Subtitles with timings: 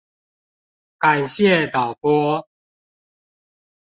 [0.97, 2.47] 感謝導播